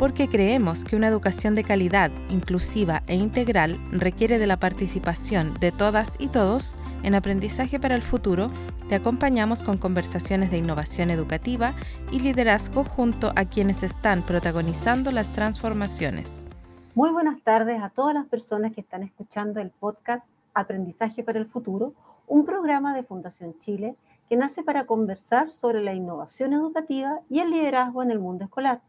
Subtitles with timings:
[0.00, 5.72] porque creemos que una educación de calidad, inclusiva e integral requiere de la participación de
[5.72, 8.46] todas y todos en aprendizaje para el futuro,
[8.88, 11.74] te acompañamos con conversaciones de innovación educativa
[12.10, 16.46] y liderazgo junto a quienes están protagonizando las transformaciones.
[16.94, 21.46] Muy buenas tardes a todas las personas que están escuchando el podcast Aprendizaje para el
[21.46, 21.92] Futuro,
[22.26, 23.96] un programa de Fundación Chile
[24.30, 28.80] que nace para conversar sobre la innovación educativa y el liderazgo en el mundo escolar.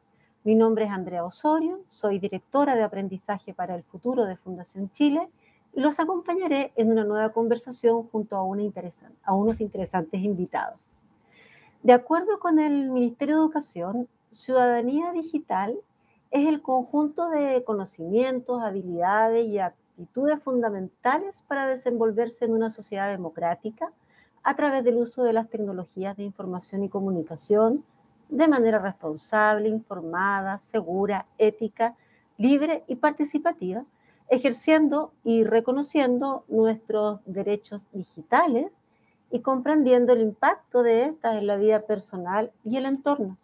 [0.44, 5.30] Mi nombre es Andrea Osorio, soy directora de Aprendizaje para el Futuro de Fundación Chile
[5.72, 8.64] y los acompañaré en una nueva conversación junto a, una
[9.24, 10.80] a unos interesantes invitados.
[11.84, 15.78] De acuerdo con el Ministerio de Educación, ciudadanía digital
[16.32, 23.94] es el conjunto de conocimientos, habilidades y actitudes fundamentales para desenvolverse en una sociedad democrática
[24.42, 27.86] a través del uso de las tecnologías de información y comunicación,
[28.32, 31.96] de manera responsable, informada, segura, ética,
[32.38, 33.84] libre y participativa,
[34.30, 38.72] ejerciendo y reconociendo nuestros derechos digitales
[39.30, 43.38] y comprendiendo el impacto de estas en la vida personal y el entorno.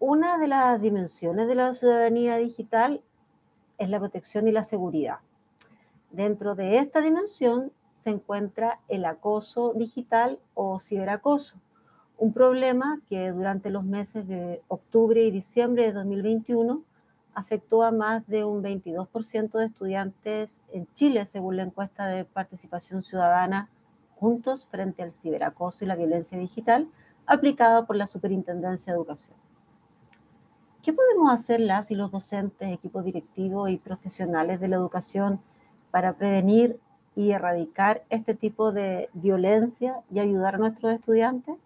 [0.00, 3.00] Una de las dimensiones de la ciudadanía digital
[3.78, 5.20] es la protección y la seguridad.
[6.10, 11.56] Dentro de esta dimensión se encuentra el acoso digital o ciberacoso,
[12.16, 16.82] un problema que durante los meses de octubre y diciembre de 2021
[17.34, 23.02] afectó a más de un 22% de estudiantes en Chile, según la encuesta de participación
[23.02, 23.68] ciudadana
[24.16, 26.88] Juntos frente al ciberacoso y la violencia digital,
[27.26, 29.36] aplicada por la Superintendencia de Educación.
[30.82, 35.40] ¿Qué podemos hacer las y los docentes, equipos directivos y profesionales de la educación
[35.90, 36.78] para prevenir
[37.16, 41.56] y erradicar este tipo de violencia y ayudar a nuestros estudiantes?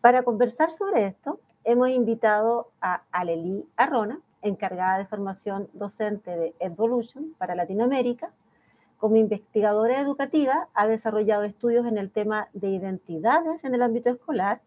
[0.00, 7.34] Para conversar sobre esto, hemos invitado a Aleli Arrona, encargada de formación docente de Evolution
[7.36, 8.32] para Latinoamérica.
[8.98, 14.60] Como investigadora educativa, ha desarrollado estudios en el tema de identidades en el ámbito escolar,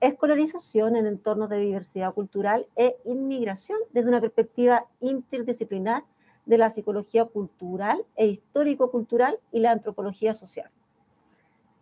[0.00, 6.04] escolarización en entornos de diversidad cultural e inmigración desde una perspectiva interdisciplinar
[6.46, 10.70] de la psicología cultural e histórico-cultural y la antropología social.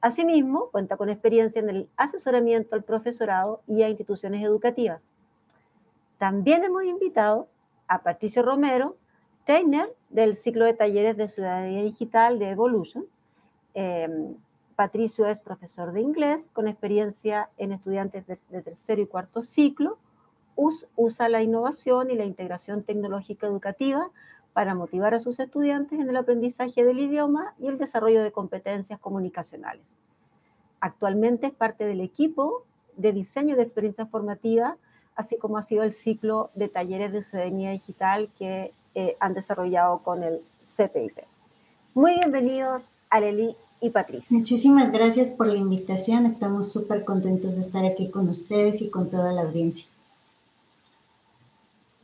[0.00, 5.00] Asimismo, cuenta con experiencia en el asesoramiento al profesorado y a instituciones educativas.
[6.18, 7.48] También hemos invitado
[7.88, 8.96] a Patricio Romero,
[9.44, 13.06] trainer del ciclo de talleres de ciudadanía digital de Evolution.
[13.74, 14.36] Em,
[14.76, 19.98] Patricio es profesor de inglés con experiencia en estudiantes de, de tercero y cuarto ciclo.
[20.54, 24.10] usa la innovación y la integración tecnológica educativa
[24.58, 28.98] para motivar a sus estudiantes en el aprendizaje del idioma y el desarrollo de competencias
[28.98, 29.86] comunicacionales.
[30.80, 32.64] Actualmente es parte del equipo
[32.96, 34.74] de diseño de experiencias formativas,
[35.14, 40.00] así como ha sido el ciclo de talleres de ciudadanía digital que eh, han desarrollado
[40.00, 40.40] con el
[40.76, 41.18] CPIP.
[41.94, 44.26] Muy bienvenidos, Areli y Patricia.
[44.28, 46.26] Muchísimas gracias por la invitación.
[46.26, 49.86] Estamos súper contentos de estar aquí con ustedes y con toda la audiencia.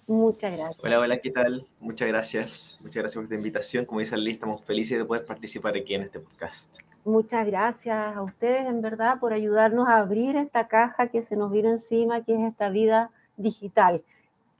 [0.06, 0.84] Muchas gracias.
[0.84, 1.66] Hola, hola, ¿qué tal?
[1.80, 2.78] Muchas gracias.
[2.82, 3.84] Muchas gracias por esta invitación.
[3.86, 6.76] Como dice Ali, estamos felices de poder participar aquí en este podcast.
[7.04, 11.50] Muchas gracias a ustedes, en verdad, por ayudarnos a abrir esta caja que se nos
[11.50, 14.02] vino encima, que es esta vida digital,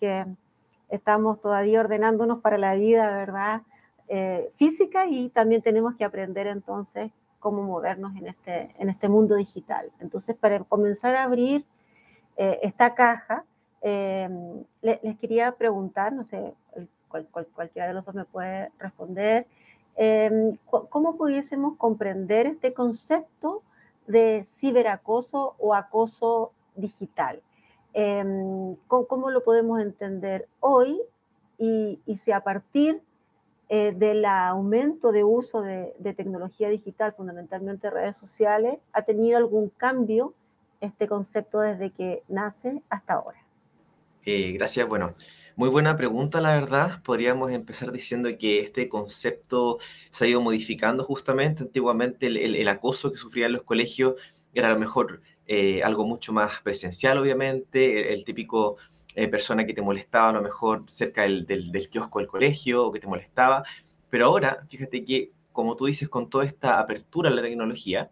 [0.01, 0.27] que
[0.91, 3.63] estamos todavía ordenándonos para la vida, ¿verdad?
[4.09, 9.37] Eh, física y también tenemos que aprender entonces cómo movernos en este, en este mundo
[9.37, 9.91] digital.
[10.01, 11.65] Entonces, para comenzar a abrir
[12.37, 13.45] eh, esta caja,
[13.87, 14.31] eh,
[14.81, 16.55] les, quería preguntar, no sé,
[17.53, 19.47] cualquiera de los dos me puede responder,
[19.97, 20.57] eh,
[20.89, 23.63] ¿cómo pudiésemos comprender este concepto
[24.07, 27.43] de ciberacoso o acoso digital?
[27.93, 30.99] Eh, ¿cómo, lo podemos entender hoy?
[31.59, 33.03] Y, si a partir
[33.69, 40.33] del aumento de uso de, de, tecnología digital, fundamentalmente redes sociales, ha tenido algún cambio
[40.81, 43.44] este concepto desde que nace hasta ahora.
[44.27, 44.89] Eh, gracias.
[44.89, 45.15] Bueno,
[45.57, 47.03] muy buena pregunta, la verdad.
[47.03, 49.79] Podríamos empezar diciendo que este concepto
[50.11, 51.63] se ha ido modificando justamente.
[51.63, 54.15] Antiguamente el, acoso que sufrían los colegios
[54.55, 58.15] era a lo mejor eh, algo mucho más presencial, obviamente.
[58.15, 58.77] El, típico
[59.15, 62.93] eh, persona que te molestaba a lo mejor cerca del, del, kiosco del colegio o
[62.93, 63.63] que te molestaba.
[64.11, 68.11] Pero ahora, fíjate que, como tú dices, con toda esta apertura a la tecnología,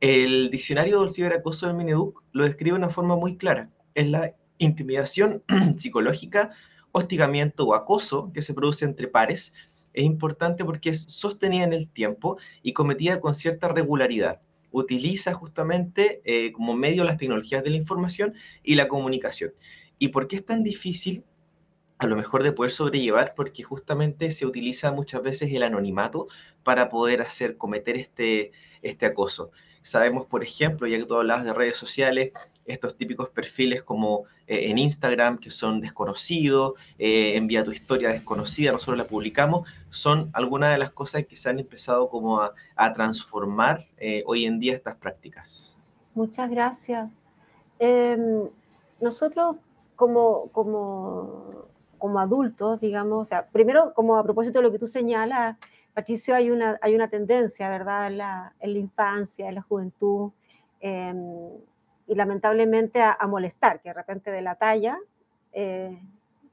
[0.00, 3.70] el diccionario del ciberacoso del Mineduc lo describe de una forma muy clara.
[3.94, 4.34] Es la
[4.64, 5.42] intimidación
[5.76, 6.50] psicológica,
[6.92, 9.54] hostigamiento o acoso que se produce entre pares
[9.92, 14.40] es importante porque es sostenida en el tiempo y cometida con cierta regularidad.
[14.70, 19.52] Utiliza justamente eh, como medio las tecnologías de la información y la comunicación.
[19.98, 21.24] ¿Y por qué es tan difícil?
[22.02, 26.26] a lo mejor de poder sobrellevar porque justamente se utiliza muchas veces el anonimato
[26.64, 28.50] para poder hacer cometer este,
[28.82, 29.52] este acoso.
[29.82, 32.32] Sabemos, por ejemplo, ya que tú hablabas de redes sociales,
[32.64, 38.72] estos típicos perfiles como eh, en Instagram, que son desconocidos, eh, envía tu historia desconocida,
[38.72, 42.52] nosotros la publicamos, son algunas de las cosas que se han empezado como a,
[42.94, 45.78] transformar eh, hoy en día estas prácticas.
[46.14, 47.08] Muchas gracias.
[47.78, 48.48] Em,
[49.00, 49.56] nosotros
[49.96, 51.66] como, como,
[51.98, 55.56] como adultos, digamos, primero, como a propósito de lo que tú señalas,
[55.94, 60.30] Patricio, hay una, hay una tendencia, ¿verdad?, en la, en la infancia, en la juventud,
[60.80, 61.50] em,
[62.06, 64.98] y lamentablemente a, molestar, que de repente de la talla
[65.52, 65.98] eh,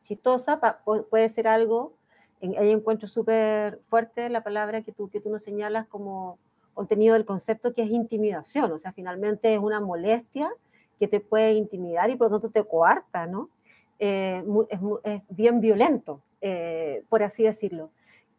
[0.03, 1.93] chistosa puede ser algo,
[2.41, 6.37] en, ahí encuentro súper fuerte la palabra que tú, que tú nos señalas como
[6.73, 10.49] contenido del concepto que es intimidación, o sea, finalmente es una molestia
[10.99, 13.49] que te puede intimidar y por lo tanto te coarta, ¿no?
[13.99, 17.89] Eh, es, es, bien violento, eh, por así decirlo.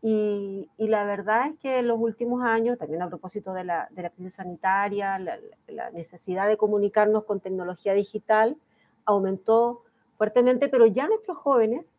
[0.03, 4.11] Y, la verdad es que en los últimos años, también a propósito de la, de
[4.11, 8.57] crisis sanitaria, la, necesidad de comunicarnos con tecnología digital
[9.05, 9.83] aumentó
[10.17, 11.97] fuertemente, pero ya nuestros jóvenes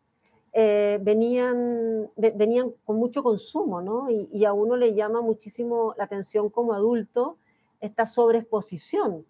[0.52, 4.10] eh, venían, venían con mucho consumo, ¿no?
[4.10, 7.38] Y, a uno le llama muchísimo la atención como adulto
[7.80, 9.24] esta sobreexposición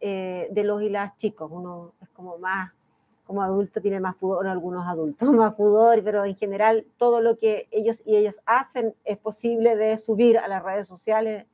[0.00, 1.48] eh, de los y las chicos.
[1.52, 2.72] Uno es como más
[3.26, 7.68] como adulto tiene más pudor, algunos adultos más pudor, pero en general todo lo que
[7.70, 11.46] ellos y ellas hacen es posible de subir a las redes sociales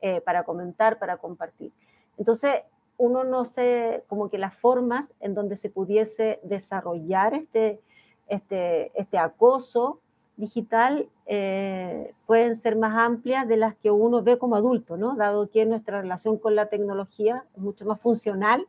[0.00, 1.72] eh, para comentar, para compartir.
[2.18, 2.62] Entonces,
[2.98, 7.80] uno no sé, como que las formas en donde se pudiese desarrollar este,
[8.28, 10.00] este, este acoso
[10.36, 15.14] digital eh, pueden ser más amplias de las que uno ve como adulto, ¿no?
[15.14, 18.66] Dado que nuestra relación con la tecnología es mucho más funcional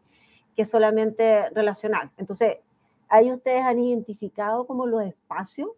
[0.55, 2.11] que solamente relacional.
[2.17, 2.57] Entonces,
[3.09, 5.69] ahí ustedes han identificado como los espacios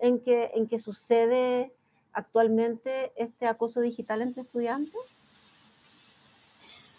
[0.00, 1.72] en que, en que sucede
[2.12, 5.00] actualmente este acoso digital entre estudiantes.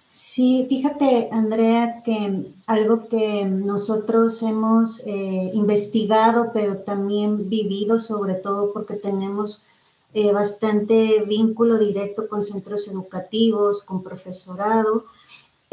[0.08, 8.74] Sí, fíjate, Andrea, que algo que nosotros hemos eh, investigado, pero también vivido, sobre todo
[8.74, 9.64] porque tenemos
[10.14, 15.06] eh, bastante vínculo directo con centros educativos, con profesorado,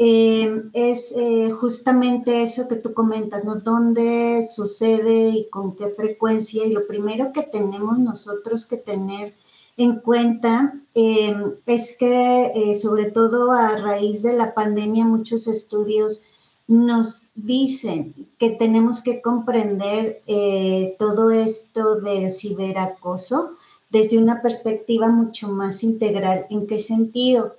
[0.03, 3.57] eh, es eh, justamente eso que tú comentas, ¿no?
[3.57, 6.65] ¿Dónde sucede y con qué frecuencia?
[6.65, 9.35] Y lo primero que tenemos nosotros que tener
[9.77, 16.23] en cuenta em, es que, eh, sobre todo a raíz de la pandemia, muchos estudios
[16.65, 20.23] nos dicen que tenemos que comprender
[20.97, 23.51] todo esto del ciberacoso
[23.91, 26.47] desde una perspectiva mucho más integral.
[26.49, 27.55] ¿En qué sentido?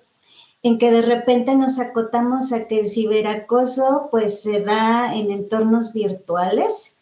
[0.63, 5.93] En que de repente nos acotamos a que el ciberacoso pues se da en entornos
[5.93, 6.97] virtuales,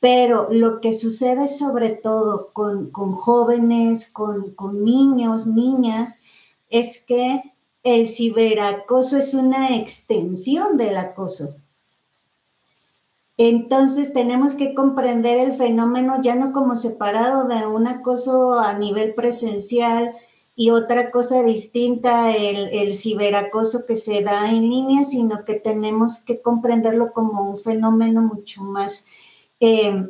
[0.00, 6.18] pero lo que sucede sobre todo con, jóvenes, con, con niños, niñas,
[6.70, 7.42] es que
[7.82, 11.56] el ciberacoso es una extensión del acoso.
[13.36, 19.14] Entonces tenemos que comprender el fenómeno ya no como separado de un acoso a nivel
[19.14, 20.14] presencial,
[20.60, 26.42] y otra cosa distinta, el, ciberacoso que se da en línea, sino que tenemos que
[26.42, 29.06] comprenderlo como un fenómeno mucho más,
[29.60, 30.08] eh,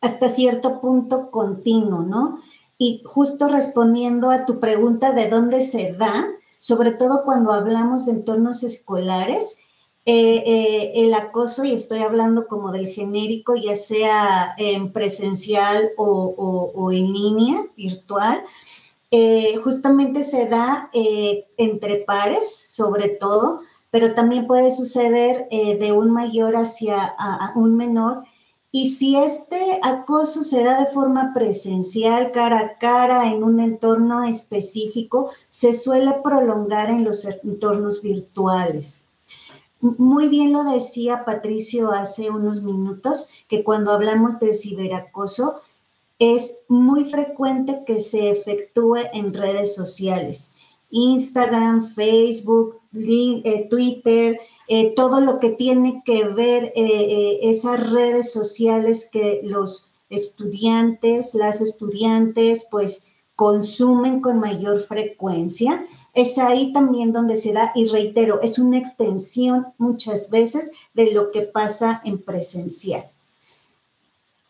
[0.00, 2.38] hasta cierto punto continuo, ¿no?
[2.78, 8.12] Y justo respondiendo a tu pregunta de dónde se da, sobre todo cuando hablamos de
[8.12, 9.58] entornos escolares,
[10.06, 16.90] eh, eh, el acoso, y estoy hablando como del genérico, ya sea en presencial o
[16.90, 18.42] en línea, virtual,
[19.14, 25.92] eh, justamente se da eh, entre pares, sobre todo, pero también puede suceder eh, de
[25.92, 27.14] un mayor hacia
[27.54, 28.24] un menor.
[28.70, 34.24] Y si este acoso se da de forma presencial, cara a cara, en un entorno
[34.24, 39.08] específico, se suele prolongar en los entornos virtuales.
[39.82, 45.56] Muy bien lo decía Patricio hace unos minutos, que cuando hablamos de ciberacoso,
[46.22, 50.54] es muy frecuente que se efectúe en redes sociales.
[50.88, 54.38] Instagram, Facebook, eh, Twitter,
[54.68, 61.60] eh, todo lo que tiene que ver eh, esas redes sociales que los estudiantes, las
[61.60, 65.84] estudiantes, pues consumen con mayor frecuencia.
[66.14, 71.32] Es ahí también donde se da, y reitero, es una extensión muchas veces de lo
[71.32, 73.11] que pasa en presencial.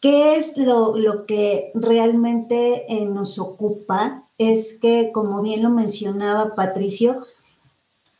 [0.03, 4.29] ¿Qué es lo, que realmente eh, nos ocupa?
[4.37, 7.25] Es que, como bien lo mencionaba Patricio,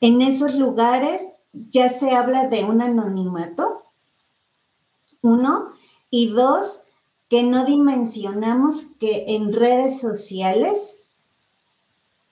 [0.01, 3.83] en esos lugares ya se habla de un anonimato,
[5.23, 5.71] Uno.
[6.09, 6.85] Y dos,
[7.29, 11.05] que no dimensionamos que en redes sociales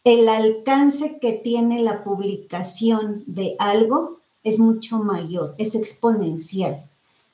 [0.04, 6.90] el alcance que tiene la publicación de algo es mucho mayor, es exponencial.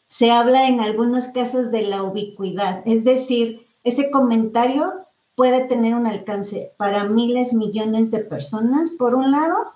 [0.07, 4.93] Se habla en algunos casos de la ubicuidad, es decir, ese comentario
[5.35, 9.73] puede tener un alcance para miles, millones de personas, por un lado,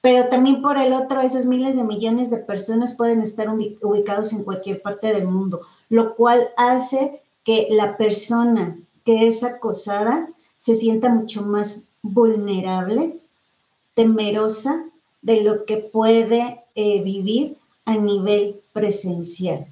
[0.00, 4.42] pero también por el otro, esos miles de millones de personas pueden estar ubicados en
[4.42, 11.08] cualquier parte del mundo, lo cual hace que la persona que es acosada se sienta
[11.08, 13.18] mucho más vulnerable,
[13.94, 14.84] temerosa
[15.20, 19.66] de lo que puede eh, vivir a nivel presencial.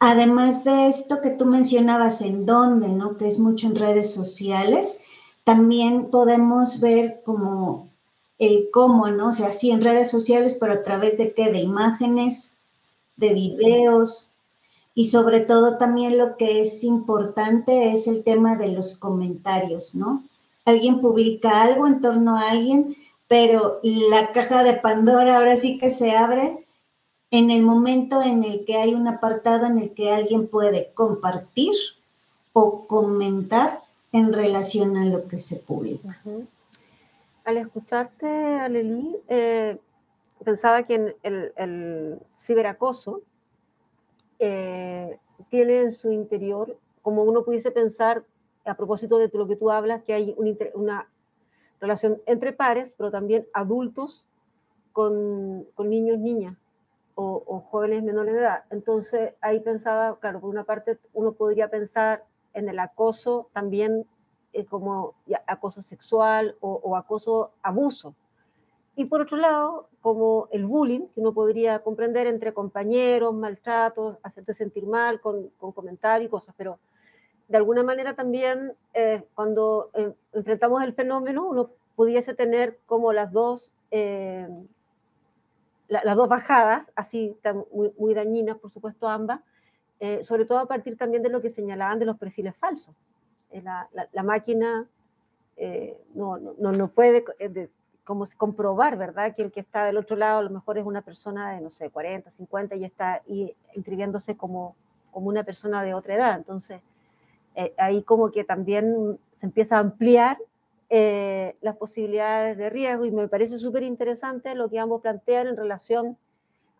[0.00, 3.16] Además de esto que tú mencionabas en dónde, ¿no?
[3.16, 5.02] Que es mucho en redes sociales,
[5.44, 7.88] también podemos ver como
[8.38, 9.30] el cómo, ¿no?
[9.30, 11.50] O sea, sí en redes sociales, pero a través de qué?
[11.50, 12.54] De imágenes,
[13.16, 14.32] de videos
[14.94, 20.24] y sobre todo también lo que es importante es el tema de los comentarios, ¿no?
[20.64, 22.96] Alguien publica algo en torno a alguien,
[23.28, 26.64] pero la caja de Pandora ahora sí que se abre
[27.30, 31.74] en el momento en el que hay un apartado en el que alguien puede compartir
[32.54, 33.82] o comentar
[34.12, 36.20] en relación a lo que se publica.
[37.44, 39.78] Al escucharte, Aleli, eh,
[40.42, 43.20] pensaba que el, ciberacoso
[44.38, 45.18] eh,
[45.50, 48.24] tiene en su interior, como uno pudiese pensar,
[48.64, 51.06] a propósito de lo que tú hablas, que hay una
[51.80, 54.24] relación entre pares, pero también adultos
[54.92, 56.56] con, con niños, niñas
[57.20, 58.64] o, jóvenes menores de edad.
[58.70, 64.06] Entonces ahí pensaba, claro, por una parte uno podría pensar en el acoso también
[64.52, 65.14] eh, como
[65.46, 68.14] acoso sexual o, acoso abuso.
[68.94, 74.54] Y por otro lado, como el bullying, que uno podría comprender entre compañeros, maltratos, hacerte
[74.54, 76.78] sentir mal con, con comentarios y cosas, pero
[77.48, 83.32] de alguna manera también eh, cuando eh, enfrentamos el fenómeno, uno pudiese tener como las
[83.32, 83.72] dos
[85.88, 87.34] las dos bajadas, así
[87.72, 89.40] muy, muy, dañinas, por supuesto, ambas,
[90.00, 92.94] eh, sobre todo a partir también de lo que señalaban de los perfiles falsos.
[93.50, 94.86] Eh, la, la, máquina
[95.56, 97.24] eh, no, no, no, puede
[98.04, 101.02] como comprobar, ¿verdad?, que el que está del otro lado a lo mejor es una
[101.02, 104.76] persona de, no sé, 40, 50 y está y, inscribiéndose como,
[105.10, 106.36] como una persona de otra edad.
[106.36, 106.80] Entonces,
[107.76, 110.38] ahí como que también se empieza a ampliar
[110.90, 115.56] eh, las posibilidades de riesgo y me parece súper interesante lo que ambos plantean en
[115.58, 116.16] relación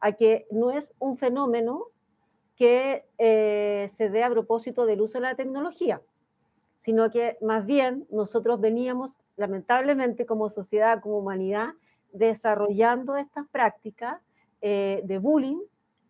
[0.00, 1.84] a que no es un fenómeno
[2.56, 6.00] que eh, se dé a propósito del uso de la tecnología,
[6.78, 11.74] sino que más bien nosotros veníamos, lamentablemente, como sociedad, como humanidad,
[12.12, 14.22] desarrollando estas prácticas
[14.62, 15.60] eh, de bullying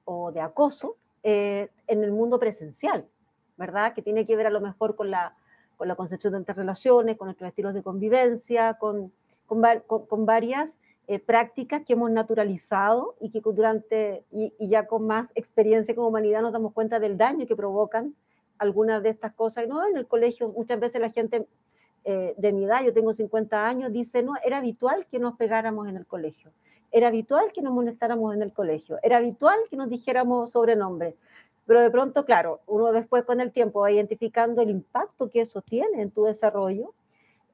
[0.04, 1.68] o de acoso en
[2.04, 3.06] el mundo presencial,
[3.58, 3.92] ¿verdad?
[3.92, 5.34] Que tiene que ver a lo mejor con la
[5.78, 9.12] con la concepción de interrelaciones, con nuestros estilos de convivencia, con,
[9.46, 15.94] con, varias eh, prácticas que hemos naturalizado y que durante, y, ya con más experiencia
[15.94, 18.14] como humanidad nos damos cuenta del daño que provocan
[18.58, 19.68] algunas de estas cosas.
[19.68, 19.86] ¿no?
[19.86, 21.46] En el colegio muchas veces la gente
[22.04, 25.88] eh, de mi edad, yo tengo 50 años, dice, no, era habitual que nos pegáramos
[25.88, 26.50] en el colegio,
[26.90, 31.14] era habitual que nos molestáramos en el colegio, era habitual que nos dijéramos sobrenombres,
[31.68, 35.60] pero de pronto, claro, uno después con el tiempo va identificando el impacto que eso
[35.60, 36.94] tiene en tu desarrollo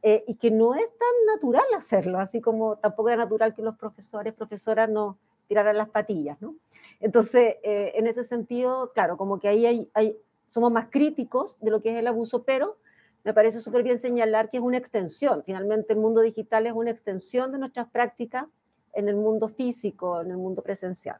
[0.04, 3.76] eh, y que no es tan natural hacerlo, así como tampoco era natural que los
[3.76, 5.18] profesores, profesoras no
[5.48, 6.54] tiraran las patillas, ¿no?
[7.00, 10.16] Entonces, eh, en ese sentido, claro, como que ahí hay, hay,
[10.46, 12.76] somos más críticos de lo que es el abuso, pero
[13.24, 15.42] me parece súper bien señalar que es una extensión.
[15.44, 18.46] Finalmente, el mundo digital es una extensión de nuestras prácticas
[18.92, 21.18] en el mundo físico, en el mundo presencial.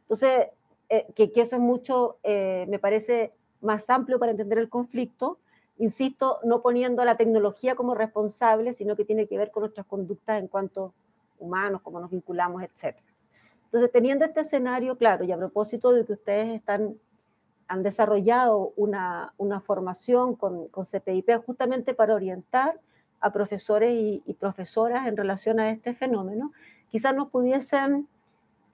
[0.00, 0.46] Entonces,
[0.92, 3.32] eh, que, eso es mucho, eh, me parece
[3.62, 5.38] más amplio para entender el conflicto,
[5.78, 9.86] insisto, no poniendo a la tecnología como responsable, sino que tiene que ver con nuestras
[9.86, 10.92] conductas en cuanto
[11.38, 12.98] humanos, cómo nos vinculamos, etc.
[13.64, 16.98] Entonces, teniendo este escenario claro, y a propósito de que ustedes están,
[17.68, 22.78] han desarrollado una, una formación con, con, CPIP justamente para orientar
[23.20, 26.52] a profesores y, profesoras en relación a este fenómeno,
[26.90, 28.08] quizás nos pudiesen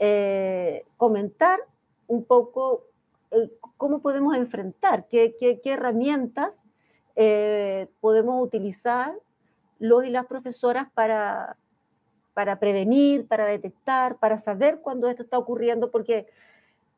[0.01, 1.61] eh, comentar
[2.09, 2.85] un poco
[3.31, 6.62] eh, cómo podemos enfrentar, qué, qué, herramientas
[7.15, 9.15] eh, podemos utilizar
[9.79, 11.57] los y las profesoras para,
[12.35, 16.27] para prevenir, para detectar, para saber cuándo esto está ocurriendo, porque,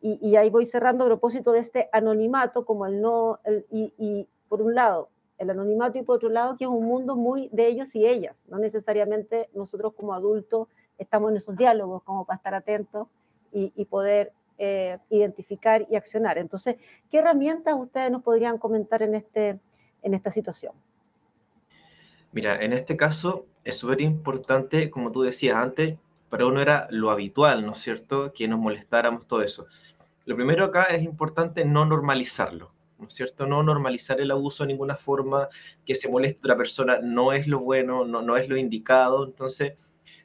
[0.01, 3.39] y, ahí voy cerrando a propósito de este anonimato, como el no,
[3.71, 7.49] y, por un lado, el anonimato y por otro lado, que es un mundo muy
[7.53, 12.37] de ellos y ellas, no necesariamente nosotros como adultos estamos en esos diálogos como para
[12.37, 13.09] estar atentos
[13.53, 16.37] y poder eh, identificar y accionar.
[16.37, 16.77] Entonces,
[17.11, 19.59] ¿qué herramientas ustedes nos podrían comentar en, este,
[20.03, 20.75] en esta situación?
[22.33, 25.97] Mira, en este caso es súper importante, como tú decías antes,
[26.29, 29.67] para uno era lo habitual, ¿no es cierto?, que nos molestáramos todo eso.
[30.27, 33.47] Lo primero acá es importante no normalizarlo, ¿no es cierto?
[33.47, 35.49] No normalizar el abuso de ninguna forma,
[35.87, 39.25] que se moleste a otra persona no es lo bueno, no, no es lo indicado.
[39.25, 39.73] Entonces,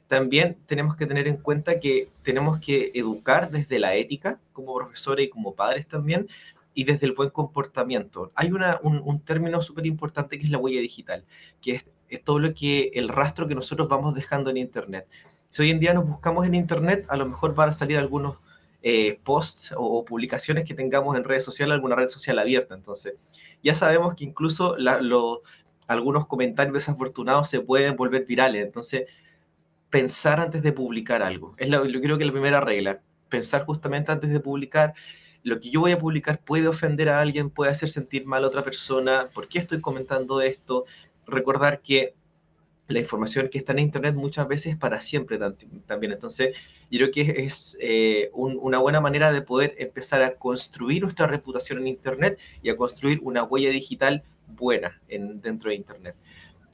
[0.08, 5.26] también tenemos que tener en cuenta que tenemos que educar desde la ética como profesores
[5.26, 6.28] y como padres también
[6.74, 8.30] y desde el buen comportamiento.
[8.34, 11.24] Hay una, un, término súper importante que es la huella digital,
[11.62, 11.90] que es,
[12.22, 15.08] todo lo que el rastro que nosotros vamos dejando en Internet.
[15.50, 18.36] Si hoy en día nos buscamos en Internet, a lo mejor van a salir algunos
[18.82, 22.74] eh, posts o, publicaciones que tengamos en redes sociales, alguna red social abierta.
[22.74, 23.14] Entonces,
[23.62, 24.76] ya sabemos que incluso
[25.88, 28.62] algunos comentarios desafortunados se pueden volver virales.
[28.64, 29.06] Entonces,
[29.90, 31.54] pensar antes de publicar algo.
[31.58, 33.00] Es lo, yo creo que la primera regla.
[33.28, 34.94] Pensar justamente antes de publicar.
[35.42, 38.48] Lo que yo voy a publicar puede ofender a alguien, puede hacer sentir mal a
[38.48, 39.28] otra persona.
[39.32, 40.84] ¿Por qué estoy comentando esto?
[41.26, 42.14] Recordar que
[42.88, 45.38] la información que está en Internet muchas veces es para siempre
[45.86, 46.12] también.
[46.12, 46.56] Entonces,
[46.90, 51.78] yo creo que es eh, una buena manera de poder empezar a construir nuestra reputación
[51.78, 56.14] en Internet y a construir una huella digital buena en, dentro de Internet.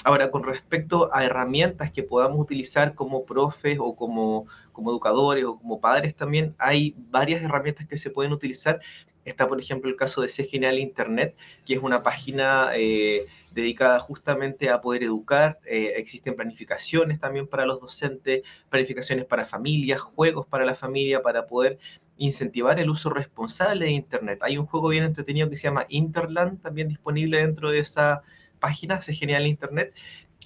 [0.04, 5.56] Ahora, con respecto a herramientas que podamos utilizar como profes o como, como educadores o
[5.56, 8.80] como padres también, hay varias herramientas que se pueden utilizar.
[9.24, 14.00] Está, por ejemplo, el caso de C Genial Internet, que es una página eh, dedicada
[14.00, 15.60] justamente a poder educar.
[15.66, 21.46] Eh, existen planificaciones también para los docentes, planificaciones para familias, juegos para la familia, para
[21.46, 21.78] poder
[22.16, 24.40] incentivar el uso responsable de Internet.
[24.42, 28.24] Hay un juego bien entretenido que se llama Interland, también disponible dentro de esa
[28.62, 29.92] página, Se Genial Internet.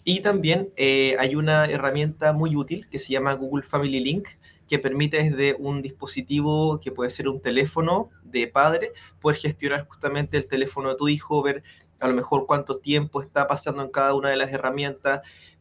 [0.03, 4.29] Y también eh, hay una herramienta muy útil que se llama Google Family Link,
[4.69, 10.37] que permite desde un dispositivo que puede ser un teléfono de padre, poder gestionar justamente
[10.37, 11.63] el teléfono de tu hijo, ver
[12.01, 15.21] a lo mejor cuánto tiempo está pasando en cada una de las herramientas,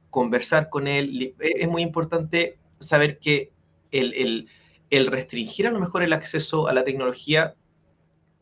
[0.09, 1.35] conversar con él.
[1.39, 3.51] E, es muy importante saber que
[3.91, 4.47] el,
[4.91, 7.55] restringir a lo mejor el acceso a la tecnología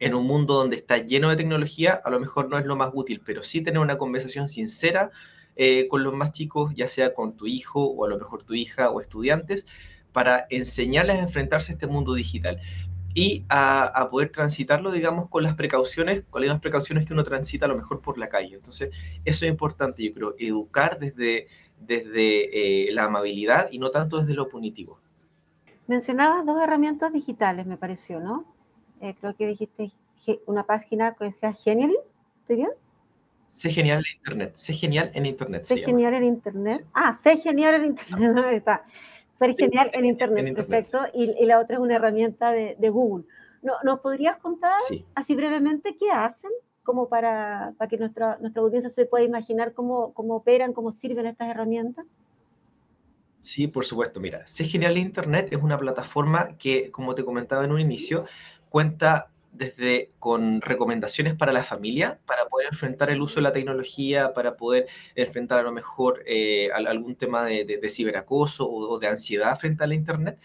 [0.04, 2.92] en un mundo donde está lleno de tecnología, a lo mejor no es lo más
[2.94, 5.12] útil, pero sí tener una conversación sincera
[5.56, 8.54] eh, con los más chicos, ya sea con tu hijo o a lo mejor tu
[8.54, 9.66] hija o estudiantes,
[10.12, 12.60] para enseñarles a enfrentarse a este mundo digital
[13.14, 17.70] y a, poder transitarlo, digamos, con las precauciones, con las precauciones que uno transita a
[17.70, 18.56] lo mejor por la calle.
[18.56, 18.90] Entonces,
[19.24, 21.48] eso es importante, yo creo, educar desde,
[21.80, 25.00] desde eh, la amabilidad y no tanto desde lo punitivo.
[25.88, 28.53] Mencionabas dos herramientas digitales, me pareció, ¿no?
[29.04, 29.92] Eh, creo que dijiste
[30.46, 31.92] una página que sea Genial,
[32.40, 32.70] ¿estoy bien?
[33.48, 35.64] Sé genial en Internet, sé genial en Internet.
[35.64, 36.86] Sé genial en Internet.
[36.94, 38.86] Ah, sé genial en Internet, está
[39.38, 41.00] ser genial en Internet, perfecto.
[41.14, 43.26] Y, la otra es una herramienta de, Google.
[43.62, 44.80] ¿No, ¿Nos podrías contar
[45.16, 46.52] así brevemente qué hacen?
[46.84, 51.26] Como para, para que nuestra, nuestra audiencia se pueda imaginar cómo, cómo operan, cómo sirven
[51.26, 52.06] estas herramientas.
[53.40, 54.22] Sí, por supuesto.
[54.22, 58.24] Mira, Sé Genial Internet es una plataforma que, como te comentaba en un inicio,
[58.74, 64.34] cuenta desde con recomendaciones para la familia, para poder enfrentar el uso de la tecnología,
[64.34, 69.84] para poder enfrentar a lo mejor eh, algún tema de, ciberacoso o, de ansiedad frente
[69.84, 70.40] a la Internet.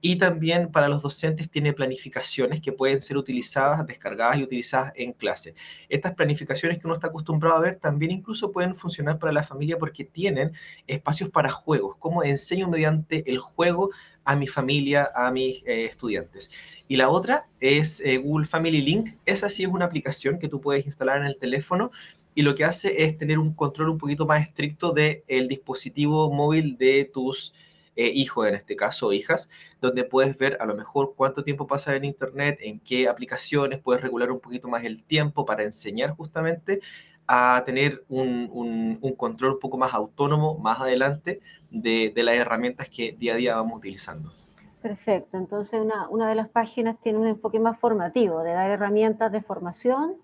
[0.00, 5.12] Y también para los docentes tiene planificaciones que pueden ser utilizadas, descargadas y utilizadas en
[5.12, 5.54] clase.
[5.88, 9.76] Estas planificaciones que uno está acostumbrado a ver también incluso pueden funcionar para la familia
[9.76, 10.52] porque tienen
[10.86, 13.90] espacios para juegos, como enseño mediante el juego
[14.24, 16.50] a mi familia, a mis eh, estudiantes.
[16.92, 19.14] Y la otra es eh, Google Family Link.
[19.24, 21.90] Esa sí es una aplicación que tú puedes instalar en el teléfono
[22.34, 26.30] y lo que hace es tener un control un poquito más estricto del el dispositivo
[26.30, 27.54] móvil de tus
[27.96, 29.48] eh, hijos, en este caso, hijas,
[29.80, 34.02] donde puedes ver a lo mejor cuánto tiempo pasa en Internet, en qué aplicaciones, puedes
[34.02, 36.80] regular un poquito más el tiempo para enseñar justamente
[37.26, 43.12] a tener un, control un poco más autónomo más adelante de, de, las herramientas que
[43.12, 44.41] día a día vamos utilizando.
[44.82, 49.30] Perfecto, entonces una, una, de las páginas tiene un enfoque más formativo, de dar herramientas
[49.30, 50.16] de formación,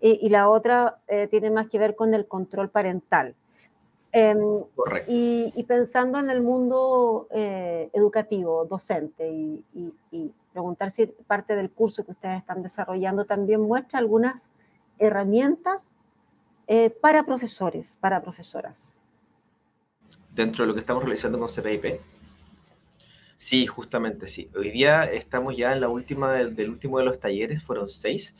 [0.00, 3.34] y, la otra eh, tiene más que ver con el control parental.
[4.12, 5.10] Em, Correcto.
[5.12, 9.64] Y, pensando en el mundo eh, educativo, docente, y,
[10.12, 14.48] y, preguntar si parte del curso que ustedes están desarrollando también muestra algunas
[14.98, 15.90] herramientas
[16.66, 18.98] eh, para profesores, para profesoras.
[20.32, 22.00] Dentro de lo que estamos realizando con CPIP.
[23.38, 24.48] Sí, justamente sí.
[24.56, 28.34] Hoy día estamos ya en la última del, último de los talleres, fueron seis,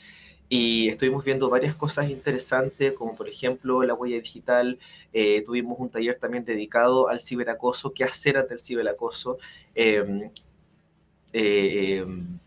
[0.49, 4.79] y estuvimos viendo varias cosas interesantes, como por ejemplo la huella digital.
[5.13, 9.39] Eh, tuvimos un taller también dedicado al ciberacoso, qué hacer ante el ciberacoso.
[9.75, 10.31] Em,
[11.33, 12.39] eh, em,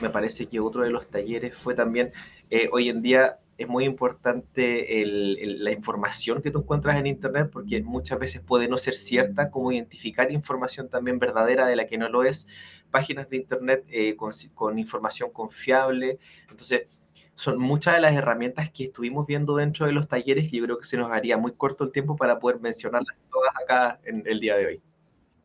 [0.00, 2.12] me parece que otro de los talleres fue también,
[2.50, 7.82] eh, hoy en día es muy importante la información que tú encuentras en Internet porque
[7.82, 12.08] muchas veces puede no ser cierta, cómo identificar información también verdadera de la que no
[12.08, 12.46] lo es,
[12.92, 16.18] páginas de Internet eh, con, información confiable.
[16.48, 16.86] Entonces,
[17.34, 20.78] son muchas de las herramientas que estuvimos viendo dentro de los talleres que yo creo
[20.78, 24.38] que se nos haría muy corto el tiempo para poder mencionarlas todas acá en el
[24.38, 24.82] día de hoy.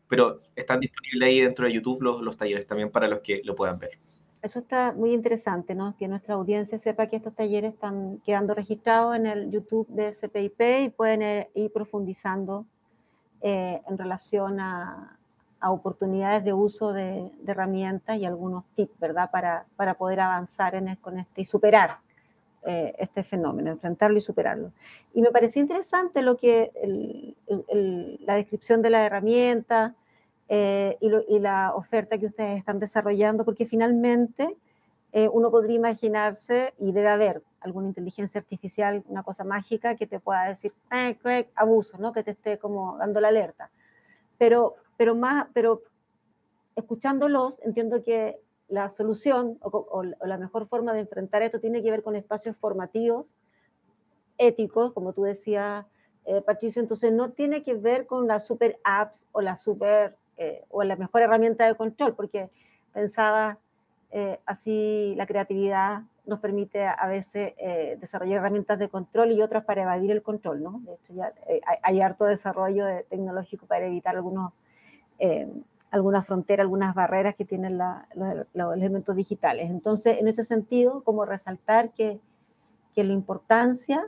[0.08, 3.56] Pero están disponibles ahí dentro de YouTube los, los talleres también para los que lo
[3.56, 3.98] puedan ver.
[4.44, 5.96] Eso está muy interesante, ¿no?
[5.98, 10.62] Que nuestra audiencia sepa que estos talleres están quedando registrados en el YouTube de CPIP
[10.84, 12.66] y pueden eh, ir profundizando
[13.42, 15.18] eh, en relación a,
[15.66, 19.32] oportunidades de uso de, herramientas y algunos tips, ¿verdad?
[19.32, 22.00] Para, para poder avanzar en con este y superar
[22.66, 24.74] eh, este fenómeno, enfrentarlo y superarlo.
[25.14, 26.70] Y me pareció interesante lo que
[28.26, 29.96] la descripción de la herramienta,
[30.50, 34.56] eh, y, la oferta que ustedes están desarrollando, porque finalmente
[35.12, 40.20] eh, uno podría imaginarse, y debe haber alguna inteligencia artificial, una cosa mágica que te
[40.20, 42.14] pueda decir, eh, Craig, abuso, ¿no?
[42.14, 43.72] que te esté como dando la alerta.
[44.38, 45.82] Pero, pero, más, pero
[46.76, 51.92] escuchándolos, entiendo que la solución o, o, la mejor forma de enfrentar esto tiene que
[51.92, 53.34] ver con espacios formativos,
[54.38, 55.86] éticos, como tú decías,
[56.26, 60.64] eh, Patricio, entonces no tiene que ver con las super apps o las super eh,
[60.70, 62.50] o la mejor herramienta de control, porque
[62.92, 63.60] pensaba
[64.12, 69.66] eh, así la creatividad nos permite a, veces eh, desarrollar herramientas de control y otras
[69.66, 70.80] para evadir el control, ¿no?
[70.86, 71.34] De hecho, ya
[71.82, 74.54] hay, harto desarrollo tecnológico para evitar algunos,
[75.92, 79.70] algunas fronteras, algunas barreras que tienen los, los, elementos digitales.
[79.70, 82.22] Entonces, en ese sentido, como resaltar que,
[82.96, 84.08] que la importancia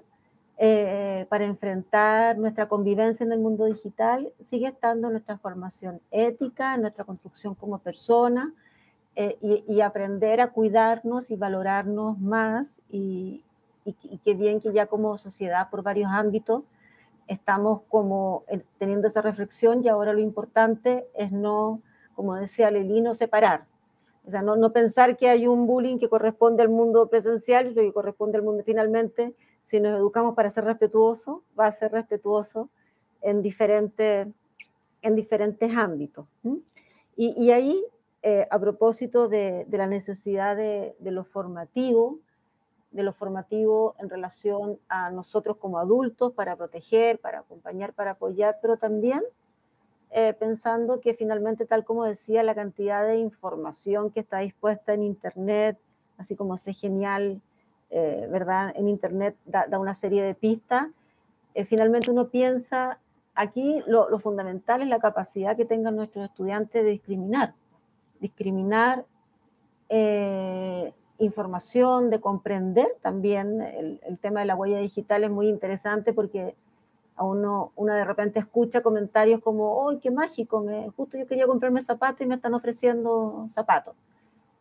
[0.58, 7.04] eh, para enfrentar nuestra convivencia en el mundo digital sigue estando nuestra formación ética, nuestra
[7.04, 8.54] construcción como persona
[9.18, 13.44] eh, y, aprender a cuidarnos y valorarnos más y,
[13.84, 16.64] y, y, qué bien que ya como sociedad por varios ámbitos
[17.28, 21.82] estamos como eh, teniendo esa reflexión y ahora lo importante es no,
[22.16, 23.66] como decía Lelino, separar.
[24.28, 27.74] O sea, no, no pensar que hay un bullying que corresponde al mundo presencial y
[27.74, 29.34] que corresponde al mundo finalmente
[29.68, 32.70] si nos educamos para ser respetuosos, va a ser respetuoso
[33.22, 34.28] en, diferentes
[35.06, 36.26] en diferentes ámbitos.
[37.16, 37.86] Y, ahí,
[38.24, 42.18] eh, a propósito de, la necesidad de, lo formativo,
[42.90, 48.58] de lo formativo en relación a nosotros como adultos, para proteger, para acompañar, para apoyar,
[48.64, 49.22] pero también
[50.10, 55.04] eh, pensando que finalmente, tal como decía, la cantidad de información que está dispuesta en
[55.04, 55.78] Internet,
[56.18, 57.42] así como sé genial
[57.98, 58.74] eh, ¿verdad?
[58.76, 60.88] En Internet da, una serie de pistas.
[61.54, 63.00] Eh, finalmente uno piensa,
[63.36, 67.54] aquí lo, fundamental es la capacidad que tengan nuestros estudiantes de discriminar.
[68.20, 69.06] Discriminar
[69.88, 73.62] eh, información, de comprender también.
[73.62, 76.54] El, tema de la huella digital es muy interesante porque
[77.16, 80.60] a uno, uno de repente escucha comentarios como, ¡ay, qué mágico!
[80.60, 83.96] Me, justo yo quería comprarme zapatos y me están ofreciendo zapatos.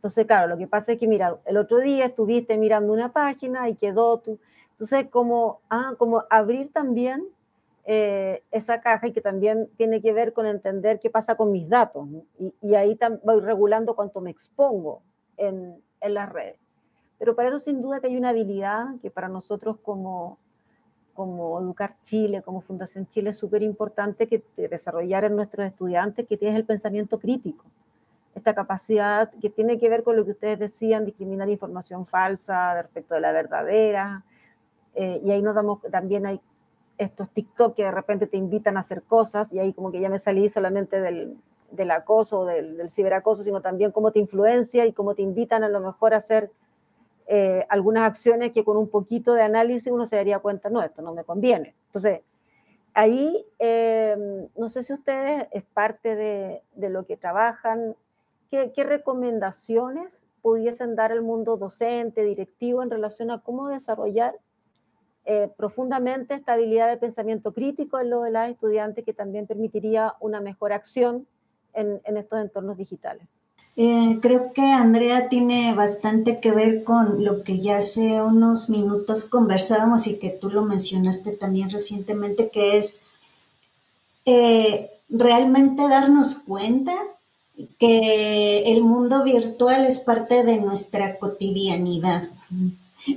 [0.04, 3.70] Entonces, claro, lo que pasa es que, mira, el otro día estuviste mirando una página
[3.70, 4.38] y quedó tu...
[4.72, 7.24] Entonces, como, ah, como abrir también
[7.86, 11.70] eh, esa caja y que también tiene que ver con entender qué pasa con mis
[11.70, 12.06] datos.
[12.60, 15.00] Y, ahí voy regulando cuánto me expongo
[15.38, 16.60] en, en las redes.
[17.18, 20.36] Pero para eso sin duda que hay una habilidad que para nosotros como,
[21.14, 26.36] como Educar Chile, como Fundación Chile, es súper importante que desarrollar en nuestros estudiantes, que
[26.36, 27.64] tienes el pensamiento crítico
[28.34, 33.14] esta capacidad que tiene que ver con lo que ustedes decían, discriminar información falsa respecto
[33.14, 34.24] de la verdadera.
[34.94, 36.40] Eh, y ahí nos damos, también hay
[36.98, 40.08] estos TikTok que de repente te invitan a hacer cosas y ahí como que ya
[40.08, 41.36] me salí solamente del,
[41.70, 45.68] del acoso, del, del, ciberacoso, sino también cómo te influencia y cómo te invitan a
[45.68, 46.50] lo mejor a hacer
[47.26, 51.02] eh, algunas acciones que con un poquito de análisis uno se daría cuenta, no, esto
[51.02, 51.74] no me conviene.
[51.86, 52.20] Entonces,
[52.92, 57.96] ahí, eh, no sé si ustedes es parte de, de, lo que trabajan,
[58.50, 64.34] ¿qué, recomendaciones pudiesen dar el mundo docente, directivo en relación a cómo desarrollar
[65.24, 70.14] eh, profundamente esta habilidad de pensamiento crítico en lo de las estudiantes que también permitiría
[70.20, 71.26] una mejor acción
[71.72, 73.26] en, estos entornos digitales.
[73.76, 79.24] Eh, creo que Andrea tiene bastante que ver con lo que ya hace unos minutos
[79.24, 83.06] conversábamos y que tú lo mencionaste también recientemente, que es
[84.26, 86.92] eh, realmente darnos cuenta
[87.78, 92.30] que el mundo virtual es parte de nuestra cotidianidad,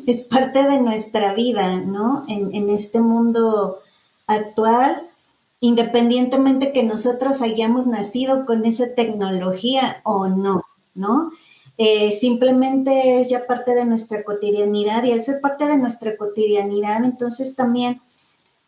[0.05, 2.25] es parte de nuestra vida, ¿no?
[2.27, 3.79] En, este mundo
[4.27, 5.09] actual,
[5.59, 11.31] independientemente que nosotros hayamos nacido con esa tecnología o no, ¿no?
[11.77, 17.03] eh, simplemente es ya parte de nuestra cotidianidad y al ser parte de nuestra cotidianidad,
[17.03, 18.01] entonces también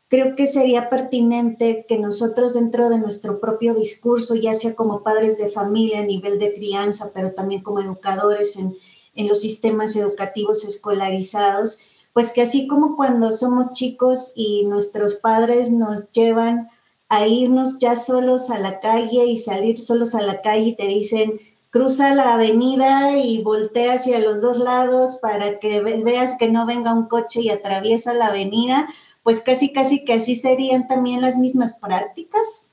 [0.10, 5.38] creo que sería pertinente que nosotros dentro de nuestro propio discurso, ya sea como padres
[5.38, 8.76] de familia a nivel de crianza, pero también como educadores en,
[9.16, 11.80] en los sistemas educativos escolarizados,
[12.12, 16.70] pues que así como cuando somos chicos y nuestros padres nos llevan
[17.08, 20.88] a irnos ya solos a la calle y salir solos a la calle y te
[20.88, 26.66] dicen, cruza la avenida y voltea hacia los dos lados para que veas que no
[26.66, 28.88] venga un coche y atraviesa la avenida,
[29.24, 32.64] pues casi, casi que así serían también las mismas prácticas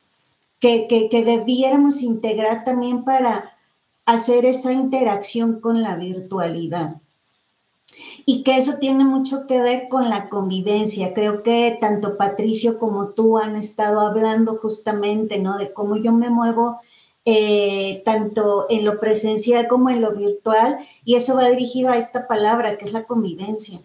[0.61, 3.57] que, que debiéramos integrar también para
[4.05, 6.97] hacer esa interacción con la virtualidad
[8.25, 11.15] y que eso tiene mucho que ver con la convivencia.
[11.15, 15.57] Creo que tanto Patricio como tú han estado hablando justamente, ¿no?
[15.57, 16.81] De cómo yo me muevo
[17.25, 22.29] eh, tanto en lo presencial como en lo virtual, y eso va dirigido a esta
[22.29, 23.81] palabra que es la convivencia.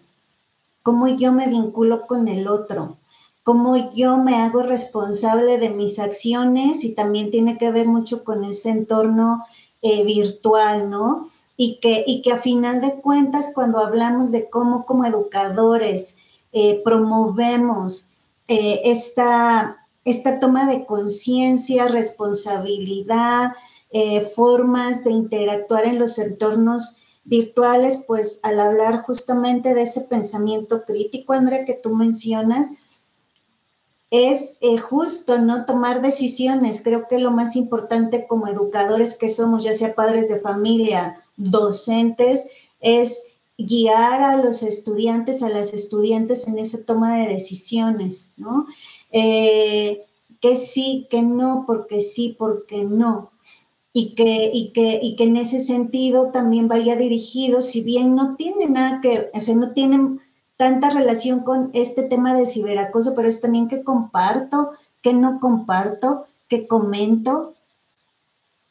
[0.82, 2.98] Cómo yo me vinculo con el otro,
[3.42, 8.44] cómo yo me hago responsable de mis acciones y también tiene que ver mucho con
[8.44, 9.44] ese entorno
[9.82, 11.28] eh, virtual, ¿no?
[11.56, 16.18] Y que, y que a final de cuentas, cuando hablamos de cómo como educadores
[16.52, 18.08] eh, promovemos
[18.48, 23.52] esta, esta toma de conciencia, responsabilidad,
[23.94, 30.84] eh, formas de interactuar en los entornos virtuales, pues al hablar justamente de ese pensamiento
[30.84, 32.72] crítico, Andrea, que tú mencionas,
[34.10, 35.64] es eh, justo, ¿no?
[35.64, 36.82] Tomar decisiones.
[36.82, 42.48] Creo que lo más importante como educadores que somos, ya sea padres de familia, docentes,
[42.80, 43.22] es
[43.56, 48.66] guiar a los estudiantes, a las estudiantes en esa toma de decisiones, ¿no?
[49.10, 50.04] Eh,
[50.40, 53.31] que sí, que no, porque sí, porque no.
[53.94, 58.36] Y que, y, que, y que en ese sentido también vaya dirigido, si bien no
[58.36, 60.20] tiene nada que, o sea, no tienen
[60.56, 64.70] tanta relación con este tema de ciberacoso, pero es también que comparto,
[65.02, 67.54] que no comparto, que comento,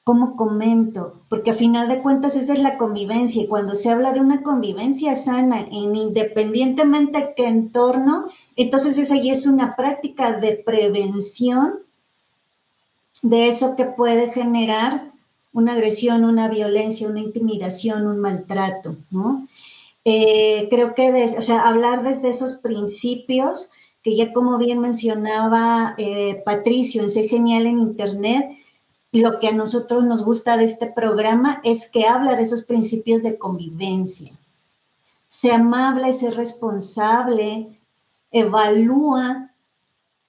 [0.03, 1.21] ¿Cómo comento?
[1.29, 4.41] Porque a final de cuentas esa es la convivencia y cuando se habla de una
[4.41, 11.81] convivencia sana en independientemente qué entorno, entonces esa ya es una práctica de prevención
[13.21, 15.10] de eso que puede generar
[15.53, 19.47] una agresión, una violencia, una intimidación, un maltrato, ¿no?
[20.05, 26.41] Eh, creo que, o sea, hablar desde esos principios, que ya como bien mencionaba eh,
[26.43, 28.49] Patricio en Sé Genial en Internet,
[29.11, 33.23] lo que a nosotros nos gusta de este programa es que habla de esos principios
[33.23, 34.31] de convivencia.
[35.27, 37.79] Sea amable, sea responsable,
[38.31, 39.51] evalúa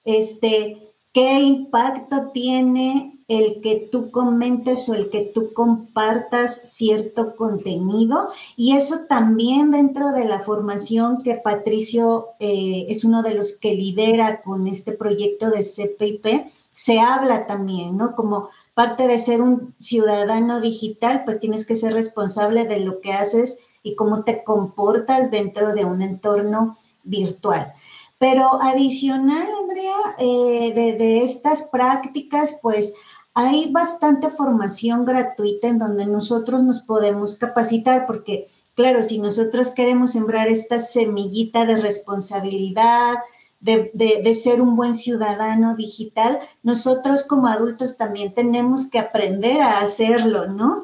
[0.03, 8.29] este, qué impacto tiene el que tú comentes o el que tú compartas cierto contenido.
[8.55, 13.75] Y eso también dentro de la formación que Patricio eh, es uno de los que
[13.75, 18.15] lidera con este proyecto de CPIP, se habla también, ¿no?
[18.15, 23.13] Como parte de ser un ciudadano digital, pues tienes que ser responsable de lo que
[23.13, 27.73] haces y cómo te comportas dentro de un entorno virtual.
[28.17, 32.93] Pero adicional, Andrea, eh, de, de, estas prácticas, pues
[33.33, 40.11] hay bastante formación gratuita en donde nosotros nos podemos capacitar, porque claro, si nosotros queremos
[40.11, 43.15] sembrar esta semillita de responsabilidad,
[43.63, 50.47] de, ser un buen ciudadano digital, nosotros como adultos también tenemos que aprender a hacerlo,
[50.47, 50.83] ¿no?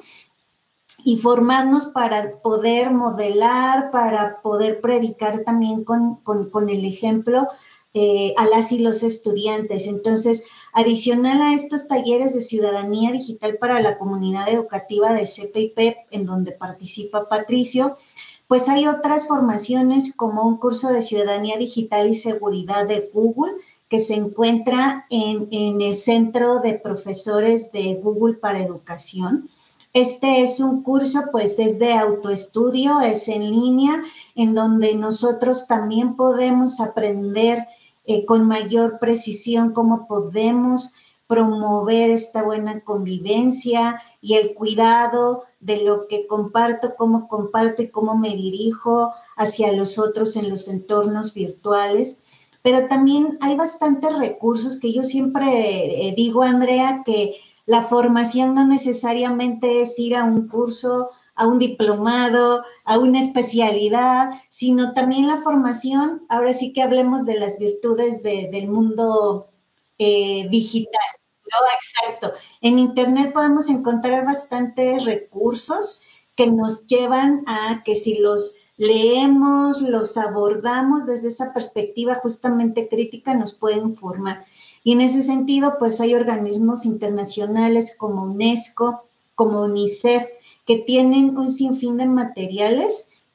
[1.03, 7.47] Y formarnos para poder modelar, para poder predicar también con, el ejemplo
[7.93, 9.87] eh, a las y los estudiantes.
[9.87, 16.25] Entonces, adicional a estos talleres de ciudadanía digital para la comunidad educativa de CPIP, en
[16.25, 17.97] donde participa Patricio,
[18.47, 23.53] pues hay otras formaciones como un curso de ciudadanía digital y seguridad de Google
[23.89, 25.47] que se encuentra en,
[25.81, 29.49] el Centro de Profesores de Google para Educación.
[29.93, 34.01] Este es un curso, pues es de autoestudio, es en línea,
[34.35, 37.67] en donde nosotros también podemos aprender
[38.09, 40.93] eh, con mayor precisión cómo podemos
[41.27, 48.17] promover esta buena convivencia y el cuidado de lo que comparto, cómo comparto y cómo
[48.17, 52.23] me dirijo hacia los otros en los entornos virtuales.
[52.63, 57.35] Pero también hay bastantes recursos que yo siempre eh, digo, Andrea, que
[57.67, 64.29] la formación no necesariamente es ir a un curso, a un diplomado, a una especialidad,
[64.49, 69.47] sino también la formación, ahora sí que hablemos de las virtudes del mundo
[69.97, 71.01] eh, digital.
[71.43, 72.37] No, exacto.
[72.59, 76.01] En Internet podemos encontrar bastantes recursos
[76.35, 83.33] que nos llevan a que si los leemos, los abordamos desde esa perspectiva justamente crítica,
[83.33, 84.43] nos pueden formar.
[84.83, 89.03] Y en ese sentido, pues hay organismos internacionales como UNESCO,
[89.35, 90.27] como UNICEF,
[90.69, 93.25] que tienen un sinfín de materiales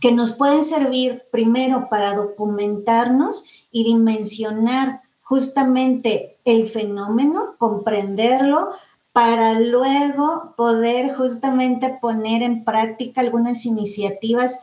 [0.00, 8.70] que nos pueden servir primero para documentarnos y dimensionar justamente el fenómeno, comprenderlo,
[9.12, 14.60] para luego poder justamente poner en práctica algunas iniciativas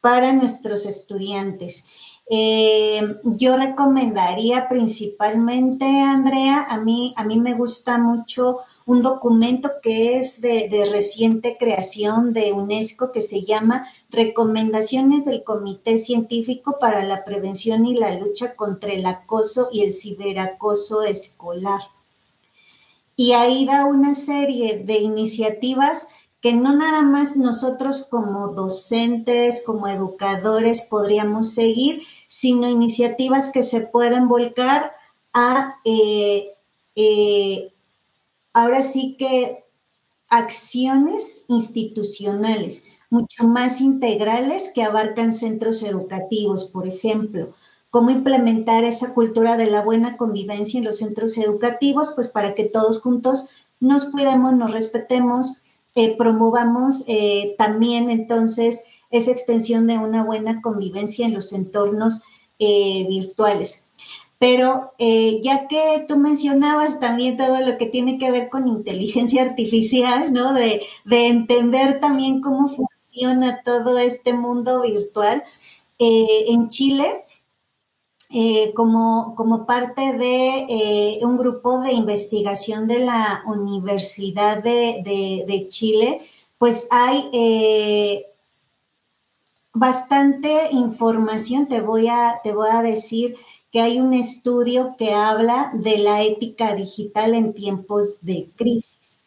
[0.00, 1.86] para nuestros estudiantes.
[2.32, 10.16] Eh, yo recomendaría principalmente, Andrea, a mí, a mí me gusta mucho un documento que
[10.16, 17.04] es de, de, reciente creación de UNESCO que se llama Recomendaciones del Comité Científico para
[17.04, 21.80] la Prevención y la Lucha contra el Acoso y el Ciberacoso Escolar.
[23.16, 26.06] Y ahí da una serie de iniciativas
[26.40, 33.80] que no nada más nosotros como docentes, como educadores podríamos seguir, sino iniciativas que se
[33.80, 34.92] pueden volcar
[35.34, 36.54] a, eh,
[36.94, 37.72] eh,
[38.52, 39.64] ahora sí que
[40.28, 47.50] acciones institucionales mucho más integrales que abarcan centros educativos, por ejemplo.
[47.90, 52.62] Cómo implementar esa cultura de la buena convivencia en los centros educativos, pues para que
[52.62, 53.48] todos juntos
[53.80, 55.54] nos cuidemos, nos respetemos,
[55.96, 57.04] eh, promovamos
[57.58, 62.22] también entonces esa extensión de una buena convivencia en los entornos
[62.58, 63.86] eh, virtuales.
[64.38, 70.32] Pero ya que tú mencionabas también todo lo que tiene que ver con inteligencia artificial,
[70.32, 70.54] ¿no?
[70.54, 75.44] De, de entender también cómo funciona todo este mundo virtual,
[75.98, 77.24] en Chile
[78.32, 86.20] eh, como, como, parte de eh, un grupo de investigación de la Universidad de, Chile,
[86.56, 88.26] pues hay eh,
[89.72, 91.66] bastante información.
[91.68, 93.36] Te voy, a, te voy a decir
[93.70, 99.20] que hay un estudio que habla de la ética digital en tiempos de crisis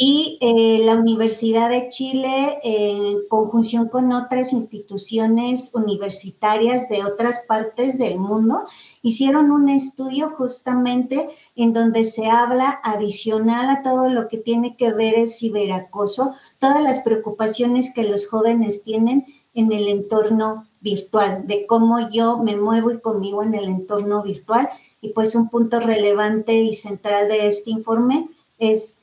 [0.00, 7.98] y eh, la Universidad de Chile, en conjunción con otras instituciones universitarias de otras partes
[7.98, 8.62] del mundo,
[9.02, 14.92] hicieron un estudio justamente en donde se habla adicional a todo lo que tiene que
[14.92, 19.26] ver el ciberacoso, todas las preocupaciones que los jóvenes tienen
[19.60, 24.68] en el entorno virtual, de cómo yo me muevo y convivo en el entorno virtual.
[25.00, 28.98] Y pues un punto relevante y central de este informe es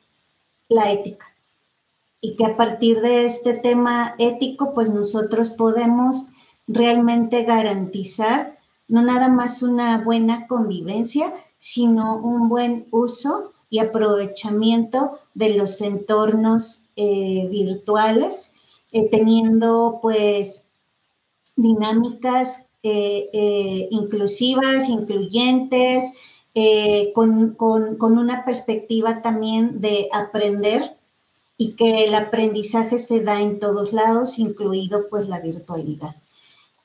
[0.70, 1.28] la ética.
[2.22, 6.30] Y que a partir de este tema ético, pues nosotros podemos
[6.68, 15.56] realmente garantizar no nada más una buena convivencia, sino un buen uso y aprovechamiento de
[15.56, 18.55] los entornos eh, virtuales,
[18.96, 20.70] eh, teniendo pues
[21.56, 26.14] dinámicas eh, inclusivas, incluyentes,
[26.58, 27.58] eh, con,
[28.00, 30.96] una perspectiva también de aprender
[31.58, 36.16] y que el aprendizaje se da en todos lados, incluido pues la virtualidad.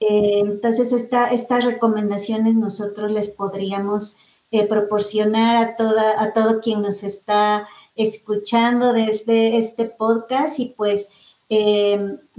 [0.00, 4.16] Eh, entonces, estas recomendaciones nosotros les podríamos
[4.50, 11.12] eh, proporcionar a, toda, a todo quien nos está escuchando desde este podcast y pues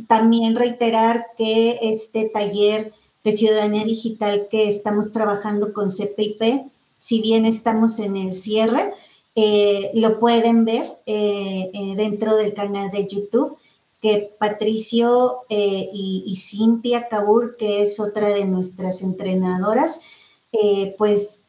[0.08, 2.94] también reiterar que este taller
[3.24, 6.72] de ciudadanía digital que estamos trabajando con CPIP
[7.02, 8.94] si bien estamos en el cierre,
[9.34, 13.58] eh, lo pueden ver eh, eh, dentro del canal de YouTube,
[14.00, 20.04] que Patricio y, Cintia Cabur, que es otra de nuestras entrenadoras,
[20.98, 21.46] pues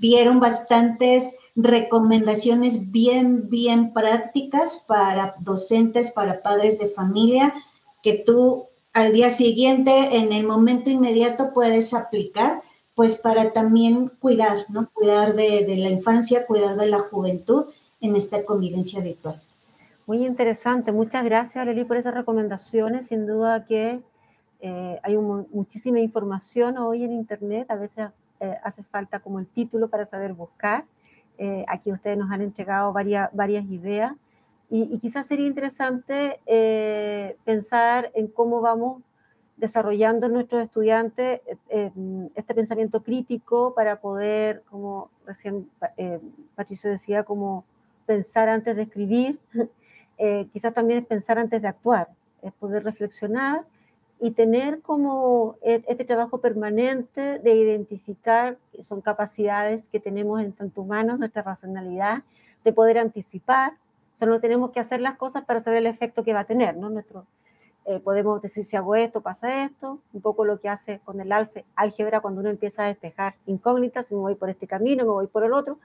[0.00, 7.54] dieron bastantes recomendaciones bien, bien prácticas para docentes, para padres de familia,
[8.02, 12.62] que tú al día siguiente, en el momento inmediato, puedes aplicar
[12.94, 14.90] pues para también cuidar, ¿no?
[14.92, 17.66] Cuidar de, la infancia, cuidar de la juventud
[18.00, 19.40] en esta convivencia virtual.
[20.06, 24.00] Muy interesante, muchas gracias Leli por esas recomendaciones, sin duda que
[24.60, 28.08] eh, hay muchísima información hoy en Internet, a veces
[28.40, 30.84] eh, hace falta como el título para saber buscar,
[31.38, 34.14] eh, aquí ustedes nos han entregado varias, varias ideas
[34.68, 36.40] y, y quizás sería interesante
[37.44, 39.02] pensar en cómo vamos
[39.60, 41.92] desarrollando en nuestros estudiantes eh, eh,
[42.34, 45.68] este pensamiento crítico para poder, como recién
[45.98, 46.18] eh,
[46.56, 47.64] Patricio decía, como
[48.06, 49.38] pensar antes de escribir,
[50.52, 52.08] quizás también es pensar antes de actuar,
[52.42, 53.64] es poder reflexionar
[54.20, 61.18] y tener como este trabajo permanente de identificar, son capacidades que tenemos en tanto humanos,
[61.18, 62.22] nuestra racionalidad,
[62.64, 63.72] de poder anticipar
[64.20, 66.90] Solo tenemos que hacer las cosas para saber el efecto que va a tener, ¿no?
[66.90, 67.24] Nuestro,
[67.86, 71.32] eh, podemos decir si hago esto, pasa esto, un poco lo que hace con el
[71.74, 75.26] álgebra cuando uno empieza a despejar incógnitas, si me voy por este camino, me voy
[75.26, 75.78] por el otro.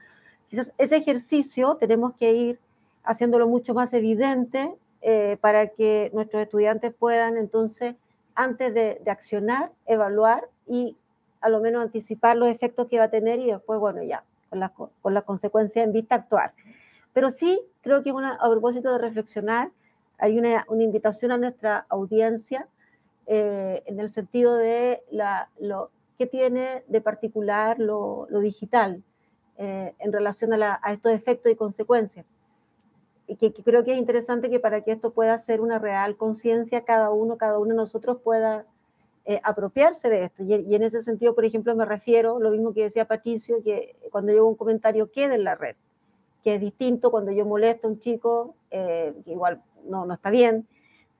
[0.50, 2.60] Quizás ese ejercicio tenemos que ir
[3.04, 4.70] haciéndolo mucho más evidente
[5.00, 7.94] eh, para que nuestros estudiantes puedan entonces,
[8.36, 10.96] antes de, accionar, evaluar y
[11.40, 14.60] a lo menos anticipar los efectos que va a tener y después, bueno, ya, con
[14.60, 16.52] las con la consecuencias en vista actuar.
[17.12, 19.70] Pero sí, creo que a propósito de reflexionar,
[20.18, 22.68] hay una, una invitación a nuestra audiencia
[23.26, 29.02] eh, en el sentido de la, lo que tiene de particular lo, lo digital
[29.58, 32.26] eh, en relación a, a, estos efectos y consecuencias.
[33.26, 36.84] Y que, creo que es interesante que para que esto pueda ser una real conciencia,
[36.84, 38.66] cada uno, cada uno de nosotros pueda
[39.24, 40.44] eh, apropiarse de esto.
[40.44, 43.96] Y, y, en ese sentido, por ejemplo, me refiero, lo mismo que decía Patricio, que
[44.10, 45.76] cuando llega un comentario queda en la red,
[46.44, 50.66] que es distinto cuando yo molesto a un chico, que igual no, no está bien,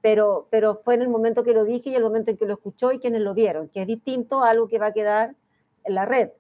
[0.07, 2.54] pero, pero fue en el momento que lo dije y el momento en que lo
[2.54, 5.34] escuchó y quienes lo vieron, que es distinto a algo que va a quedar
[5.82, 6.30] en la red.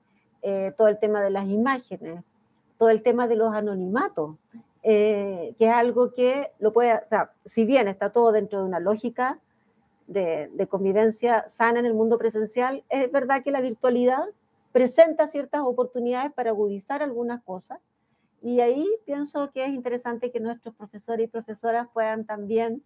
[0.42, 2.22] Eh, todo el tema de las imágenes,
[2.78, 4.36] todo el tema de los anonimatos,
[4.88, 8.66] eh, que es algo que lo puede, o sea, si bien está todo dentro de
[8.66, 9.40] una lógica
[10.06, 14.24] de, convivencia sana en el mundo presencial, es verdad que la virtualidad
[14.70, 17.80] presenta ciertas oportunidades para agudizar algunas cosas
[18.40, 22.80] y ahí pienso que es interesante que nuestros profesores y profesoras puedan también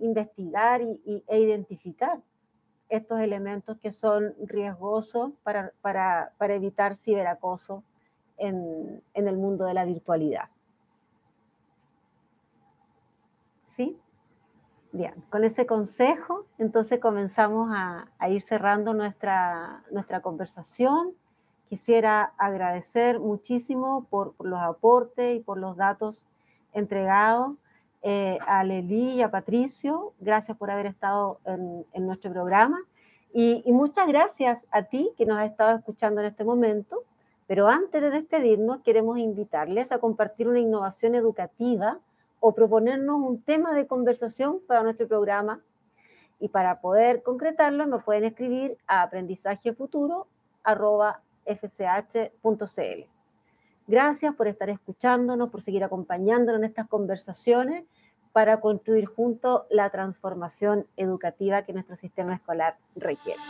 [0.00, 2.20] investigar y, e identificar
[2.88, 7.84] estos elementos que son riesgosos para, evitar ciberacoso
[8.36, 10.48] en, el mundo de la virtualidad.
[13.76, 13.98] ¿Sí?
[14.92, 21.14] Bien, con ese consejo, entonces comenzamos a, a ir cerrando nuestra, nuestra conversación
[21.68, 26.28] Quisiera agradecer muchísimo por, los aportes y por los datos
[26.72, 27.56] entregados
[28.02, 30.12] eh, a Leli y a Patricio.
[30.20, 32.78] Gracias por haber estado en, nuestro programa.
[33.32, 37.02] Y, y, muchas gracias a ti que nos has estado escuchando en este momento.
[37.48, 41.98] Pero antes de despedirnos, queremos invitarles a compartir una innovación educativa
[42.40, 45.60] o proponernos un tema de conversación para nuestro programa.
[46.38, 50.26] Y para poder concretarlo, nos pueden escribir a aprendizajefuturo
[51.46, 53.08] fch.cl.
[53.86, 57.84] Gracias por estar escuchándonos, por seguir acompañándonos en estas conversaciones
[58.32, 63.40] para construir juntos la transformación educativa que nuestro sistema escolar requiere.